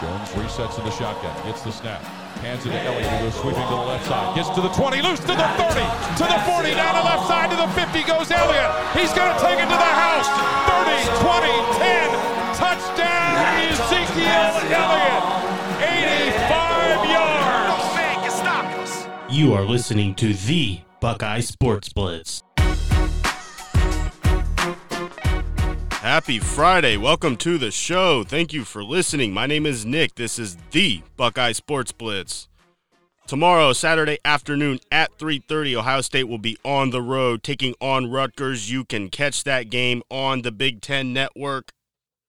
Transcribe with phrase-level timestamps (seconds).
[0.00, 2.00] Jones resets in the shotgun, gets the snap,
[2.40, 5.02] hands it to Elliott, who goes sweeping to the left side, gets to the 20,
[5.02, 5.76] loose to the 30,
[6.16, 8.72] to the 40, down the left side to the 50 goes Elliott.
[8.96, 10.24] He's going to take it to the house.
[10.72, 11.52] 30, 20,
[11.84, 15.20] 10, touchdown Ezekiel Elliott.
[15.84, 17.60] 85 yards.
[19.28, 22.42] You are listening to the Buckeye Sports Blitz.
[26.00, 26.96] Happy Friday.
[26.96, 28.24] Welcome to the show.
[28.24, 29.34] Thank you for listening.
[29.34, 30.14] My name is Nick.
[30.14, 32.48] This is the Buckeye Sports Blitz.
[33.26, 38.70] Tomorrow, Saturday afternoon at 3:30, Ohio State will be on the road taking on Rutgers.
[38.70, 41.70] You can catch that game on the Big 10 network.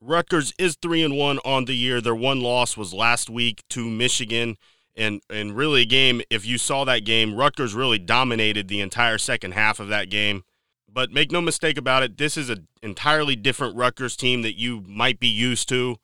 [0.00, 2.00] Rutgers is 3 and 1 on the year.
[2.00, 4.56] Their one loss was last week to Michigan.
[4.96, 9.18] And and really a game, if you saw that game, Rutgers really dominated the entire
[9.18, 10.44] second half of that game.
[10.90, 14.82] But make no mistake about it, this is an entirely different Rutgers team that you
[14.86, 15.96] might be used to.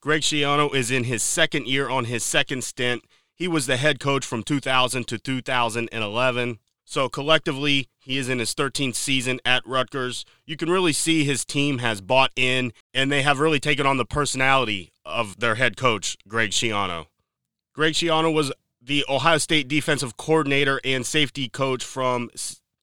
[0.00, 3.04] Greg Schiano is in his second year on his second stint.
[3.34, 6.58] He was the head coach from 2000 to 2011.
[6.84, 10.24] So collectively, he is in his 13th season at Rutgers.
[10.46, 13.98] You can really see his team has bought in, and they have really taken on
[13.98, 17.06] the personality of their head coach, Greg Schiano.
[17.74, 22.30] Greg Schiano was the Ohio State defensive coordinator and safety coach from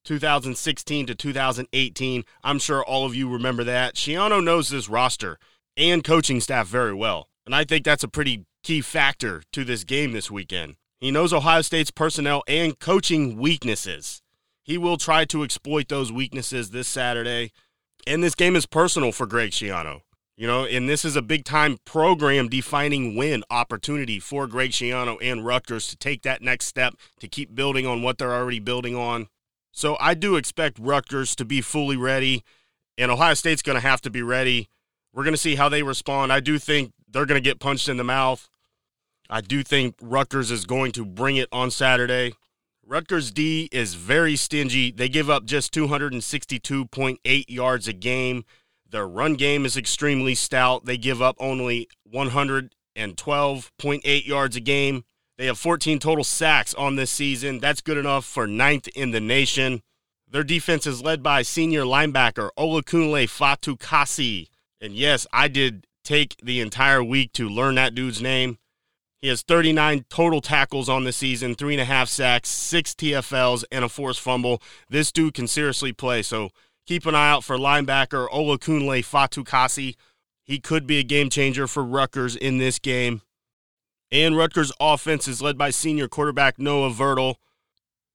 [0.06, 2.24] 2016 to 2018.
[2.42, 3.96] I'm sure all of you remember that.
[3.96, 5.38] Schiano knows this roster
[5.76, 7.28] and coaching staff very well.
[7.44, 10.76] And I think that's a pretty key factor to this game this weekend.
[10.98, 14.22] He knows Ohio State's personnel and coaching weaknesses.
[14.62, 17.52] He will try to exploit those weaknesses this Saturday.
[18.06, 20.00] And this game is personal for Greg Schiano.
[20.36, 25.16] You know, and this is a big time program defining win opportunity for Greg Schiano
[25.22, 28.94] and Rutgers to take that next step to keep building on what they're already building
[28.94, 29.28] on.
[29.76, 32.42] So I do expect Rutgers to be fully ready,
[32.96, 34.70] and Ohio State's going to have to be ready.
[35.12, 36.32] We're going to see how they respond.
[36.32, 38.48] I do think they're going to get punched in the mouth.
[39.28, 42.32] I do think Rutgers is going to bring it on Saturday.
[42.86, 44.92] Rutgers D is very stingy.
[44.92, 48.46] They give up just 262.8 yards a game.
[48.88, 50.86] Their run game is extremely stout.
[50.86, 55.04] They give up only 112.8 yards a game.
[55.38, 57.58] They have 14 total sacks on this season.
[57.58, 59.82] That's good enough for ninth in the nation.
[60.28, 64.48] Their defense is led by senior linebacker Olakunle Fatukasi.
[64.80, 68.58] And yes, I did take the entire week to learn that dude's name.
[69.20, 73.64] He has 39 total tackles on the season, three and a half sacks, six TFLs,
[73.72, 74.62] and a forced fumble.
[74.88, 76.50] This dude can seriously play, so
[76.86, 79.96] keep an eye out for linebacker Olakunle Fatukasi.
[80.44, 83.22] He could be a game changer for Rutgers in this game.
[84.10, 87.36] And Rutgers' offense is led by senior quarterback Noah Vedral.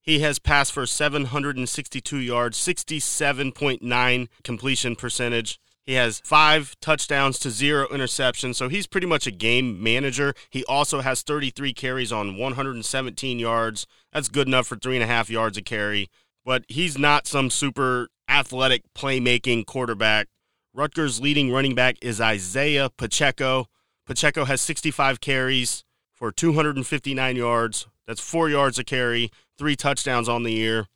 [0.01, 5.59] He has passed for 762 yards, 67.9 completion percentage.
[5.83, 10.33] He has five touchdowns to zero interceptions, so he's pretty much a game manager.
[10.49, 13.87] He also has 33 carries on 117 yards.
[14.13, 16.09] That's good enough for three and a half yards a carry,
[16.45, 20.27] but he's not some super athletic playmaking quarterback.
[20.73, 23.67] Rutgers' leading running back is Isaiah Pacheco.
[24.05, 27.87] Pacheco has 65 carries for 259 yards.
[28.07, 30.87] That's four yards a carry, three touchdowns on the year.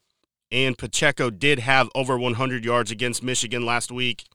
[0.52, 4.26] And Pacheco did have over 100 yards against Michigan last week.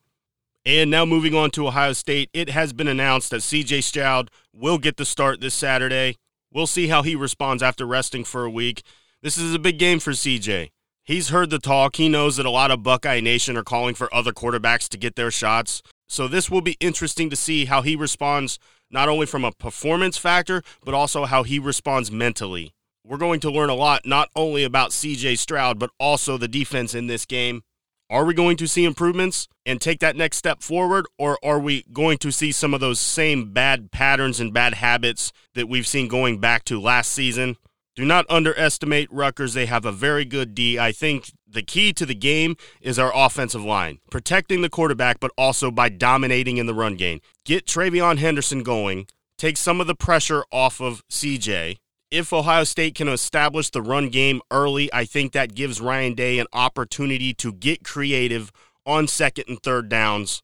[0.64, 4.78] And now moving on to Ohio State, it has been announced that CJ Stroud will
[4.78, 6.16] get the start this Saturday.
[6.53, 8.82] We'll see how he responds after resting for a week.
[9.22, 10.70] This is a big game for CJ.
[11.03, 11.97] He's heard the talk.
[11.97, 15.16] He knows that a lot of Buckeye Nation are calling for other quarterbacks to get
[15.16, 15.82] their shots.
[16.10, 18.59] So this will be interesting to see how he responds,
[18.91, 22.75] not only from a performance factor, but also how he responds mentally.
[23.06, 26.97] We're going to learn a lot, not only about CJ Stroud, but also the defense
[26.97, 27.62] in this game.
[28.10, 31.84] Are we going to see improvements and take that next step forward, or are we
[31.93, 36.09] going to see some of those same bad patterns and bad habits that we've seen
[36.09, 37.56] going back to last season?
[37.94, 39.54] Do not underestimate Rutgers.
[39.54, 40.77] They have a very good D.
[40.77, 45.33] I think the key to the game is our offensive line, protecting the quarterback, but
[45.36, 47.21] also by dominating in the run game.
[47.45, 49.07] Get TreVeyon Henderson going,
[49.39, 51.77] take some of the pressure off of CJ,
[52.10, 56.41] if Ohio State can establish the run game early, I think that gives Ryan Day
[56.41, 58.51] an opportunity to get creative
[58.84, 60.42] on second and third downs.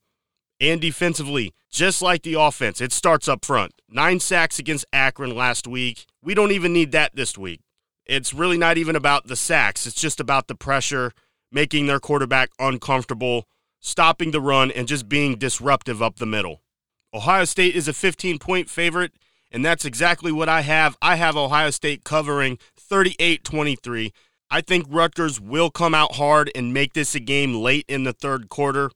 [0.61, 3.73] And defensively, just like the offense, it starts up front.
[3.89, 6.07] Nine sacks against Akron last week.
[6.23, 7.61] We don't even need that this week.
[8.07, 11.13] It's really not even about the sacks, it's just about the pressure,
[11.51, 13.47] making their quarterback uncomfortable,
[13.81, 16.63] stopping the run, and just being disruptive up the middle.
[17.13, 19.13] Ohio State is a 15 point favorite
[19.57, 20.97] and that's exactly what I have.
[21.01, 24.13] I have Ohio State covering 38 23.
[24.51, 28.13] I think Rutgers will come out hard and make this a game late in the
[28.13, 28.91] third quarter,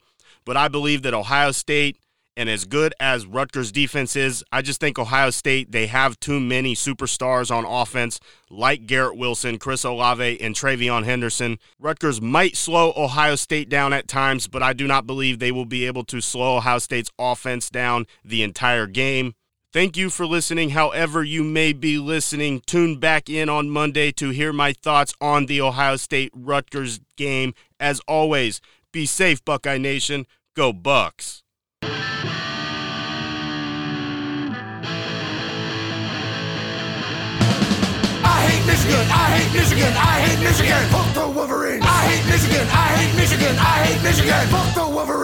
[0.45, 1.99] but I believe that Ohio State
[2.37, 6.41] And as good as Rutgers defense is, I just think Ohio State, they have too
[6.41, 11.59] many superstars on offense, like Garrett Wilson, Chris Olave, and TreVeyon Henderson.
[11.79, 15.67] Rutgers might slow Ohio State down at times, but I do not believe they will
[15.67, 19.35] be able to slow Ohio State's offense down the entire game.
[19.73, 20.71] Thank you for listening.
[20.71, 25.47] However, you may be listening, tune back in on Monday to hear my thoughts on
[25.47, 27.55] the Ohio State Rutgers game.
[27.79, 28.61] As always,
[28.93, 30.27] be safe, Buckeye Nation.
[30.57, 31.45] Go Bucks.
[38.61, 39.07] Hate Michigan.
[39.11, 39.93] I hate Michigan.
[39.97, 40.83] I hate Michigan.
[40.91, 41.85] Fuck the Wolverines.
[41.85, 42.67] I hate Michigan.
[42.69, 43.57] I hate Michigan.
[43.57, 44.49] I hate Michigan.
[44.49, 45.20] Fuck the Wolverines.